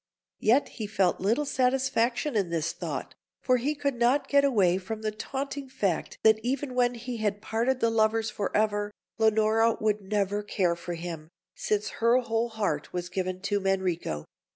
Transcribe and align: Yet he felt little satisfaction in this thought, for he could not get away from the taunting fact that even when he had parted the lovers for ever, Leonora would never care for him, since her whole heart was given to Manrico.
Yet 0.39 0.67
he 0.69 0.87
felt 0.87 1.19
little 1.21 1.45
satisfaction 1.45 2.35
in 2.35 2.49
this 2.49 2.71
thought, 2.71 3.13
for 3.43 3.57
he 3.57 3.75
could 3.75 3.93
not 3.93 4.27
get 4.27 4.43
away 4.43 4.79
from 4.79 5.03
the 5.03 5.11
taunting 5.11 5.69
fact 5.69 6.17
that 6.23 6.39
even 6.39 6.73
when 6.73 6.95
he 6.95 7.17
had 7.17 7.39
parted 7.39 7.81
the 7.81 7.91
lovers 7.91 8.31
for 8.31 8.49
ever, 8.57 8.89
Leonora 9.19 9.75
would 9.79 10.01
never 10.01 10.41
care 10.41 10.75
for 10.75 10.95
him, 10.95 11.29
since 11.53 11.89
her 12.01 12.17
whole 12.17 12.49
heart 12.49 12.91
was 12.91 13.09
given 13.09 13.41
to 13.41 13.59
Manrico. 13.59 14.25